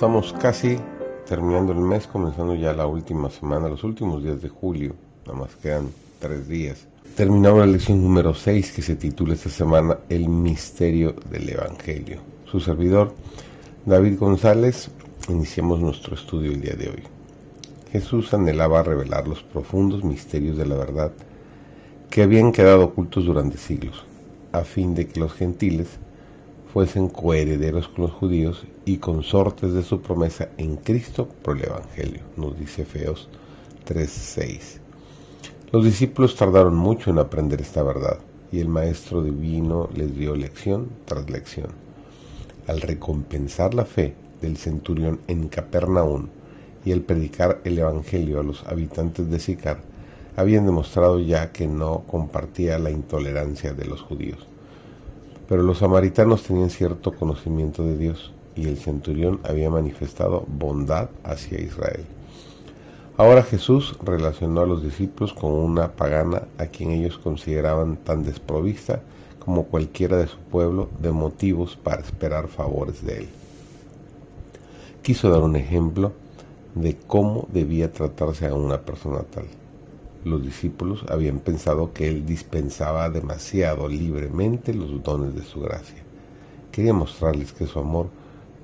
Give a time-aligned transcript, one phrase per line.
[0.00, 0.78] Estamos casi
[1.28, 4.94] terminando el mes, comenzando ya la última semana, los últimos días de julio,
[5.26, 6.86] nada más quedan tres días.
[7.16, 12.16] Terminamos la lección número 6 que se titula esta semana El misterio del Evangelio.
[12.50, 13.12] Su servidor,
[13.84, 14.90] David González,
[15.28, 17.02] iniciamos nuestro estudio el día de hoy.
[17.92, 21.12] Jesús anhelaba revelar los profundos misterios de la verdad
[22.08, 24.02] que habían quedado ocultos durante siglos,
[24.52, 25.88] a fin de que los gentiles
[26.72, 32.20] fuesen coherederos con los judíos y consortes de su promesa en Cristo por el Evangelio,
[32.36, 33.28] nos dice Feos
[33.88, 34.78] 3.6.
[35.72, 38.18] Los discípulos tardaron mucho en aprender esta verdad
[38.52, 41.70] y el Maestro Divino les dio lección tras lección.
[42.68, 46.28] Al recompensar la fe del centurión en Capernaum
[46.84, 49.80] y al predicar el Evangelio a los habitantes de Sicar,
[50.36, 54.49] habían demostrado ya que no compartía la intolerancia de los judíos
[55.50, 61.60] pero los samaritanos tenían cierto conocimiento de Dios y el centurión había manifestado bondad hacia
[61.60, 62.04] Israel.
[63.16, 69.02] Ahora Jesús relacionó a los discípulos con una pagana a quien ellos consideraban tan desprovista
[69.40, 73.28] como cualquiera de su pueblo de motivos para esperar favores de él.
[75.02, 76.12] Quiso dar un ejemplo
[76.76, 79.46] de cómo debía tratarse a una persona tal
[80.24, 86.02] los discípulos habían pensado que él dispensaba demasiado libremente los dones de su gracia.
[86.72, 88.08] Quería mostrarles que su amor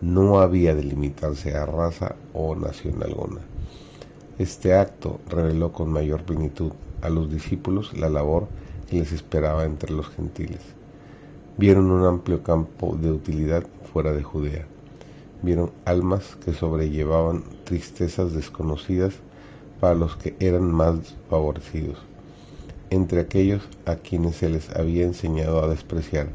[0.00, 3.40] no había de limitarse a raza o nación alguna.
[4.38, 6.72] Este acto reveló con mayor plenitud
[7.02, 8.48] a los discípulos la labor
[8.88, 10.60] que les esperaba entre los gentiles.
[11.58, 14.66] Vieron un amplio campo de utilidad fuera de Judea.
[15.42, 19.14] Vieron almas que sobrellevaban tristezas desconocidas
[19.82, 21.98] para los que eran más favorecidos.
[22.90, 26.28] Entre aquellos a quienes se les había enseñado a despreciar,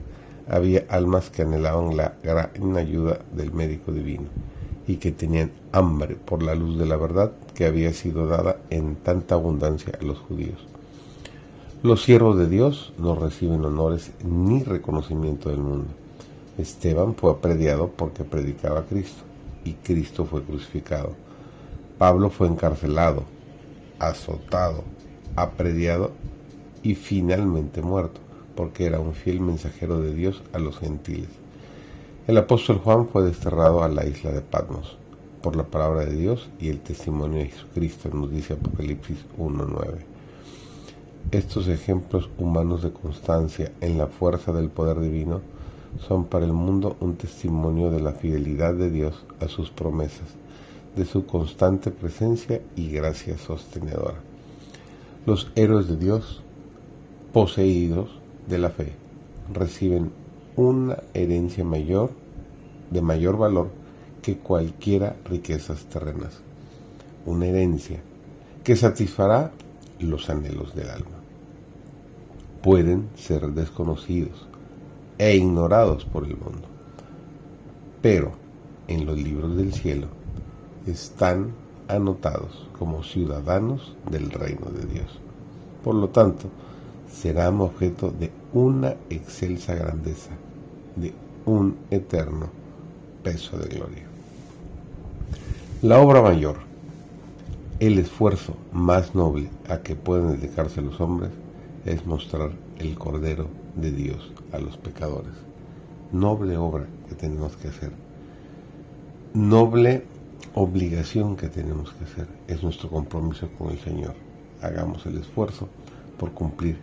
[0.50, 4.26] había almas que anhelaban la gran ayuda del médico divino
[4.86, 8.98] y que tenían hambre por la luz de la verdad que había sido dada en
[8.98, 10.68] tanta abundancia a los judíos.
[11.84, 15.88] Los siervos de Dios no reciben honores ni reconocimiento del mundo.
[16.58, 19.24] Esteban fue aprediado porque predicaba a Cristo
[19.64, 21.14] y Cristo fue crucificado.
[21.98, 23.37] Pablo fue encarcelado
[24.00, 24.84] azotado,
[25.36, 26.12] aprediado
[26.84, 28.22] y finalmente muerto,
[28.56, 31.30] porque era un fiel mensajero de Dios a los gentiles.
[32.28, 34.98] El apóstol Juan fue desterrado a la isla de Patmos
[35.42, 40.00] por la palabra de Dios y el testimonio de Jesucristo, nos dice Apocalipsis 1.9.
[41.32, 45.42] Estos ejemplos humanos de constancia en la fuerza del poder divino
[46.08, 50.36] son para el mundo un testimonio de la fidelidad de Dios a sus promesas
[50.98, 54.16] de su constante presencia y gracia sostenedora.
[55.26, 56.42] Los héroes de Dios,
[57.32, 58.10] poseídos
[58.48, 58.94] de la fe,
[59.54, 60.12] reciben
[60.56, 62.10] una herencia mayor,
[62.90, 63.70] de mayor valor
[64.24, 66.42] que cualquiera riquezas terrenas.
[67.26, 68.02] Una herencia
[68.64, 69.52] que satisfará
[70.00, 71.18] los anhelos del alma.
[72.64, 74.48] Pueden ser desconocidos
[75.20, 76.68] e ignorados por el mundo,
[78.02, 78.32] pero
[78.88, 80.08] en los libros del cielo
[80.88, 81.54] están
[81.88, 85.20] anotados como ciudadanos del reino de Dios.
[85.84, 86.50] Por lo tanto,
[87.12, 90.32] serán objeto de una excelsa grandeza,
[90.96, 91.14] de
[91.46, 92.50] un eterno
[93.24, 94.04] peso de gloria.
[95.82, 96.58] La obra mayor,
[97.80, 101.32] el esfuerzo más noble a que pueden dedicarse los hombres,
[101.86, 105.34] es mostrar el Cordero de Dios a los pecadores.
[106.12, 107.92] Noble obra que tenemos que hacer.
[109.34, 110.04] Noble
[110.56, 114.16] obligación que tenemos que hacer, es nuestro compromiso con el Señor.
[114.62, 115.70] Hagamos el esfuerzo
[116.18, 116.78] por cumplir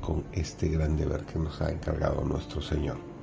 [0.00, 3.13] con este gran deber que nos ha encargado nuestro Señor.